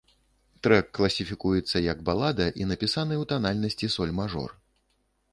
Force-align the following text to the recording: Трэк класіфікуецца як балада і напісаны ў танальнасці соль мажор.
Трэк 0.67 0.87
класіфікуецца 0.99 1.81
як 1.87 1.99
балада 2.07 2.47
і 2.61 2.67
напісаны 2.71 3.13
ў 3.21 3.31
танальнасці 3.33 3.91
соль 3.97 4.15
мажор. 4.21 4.57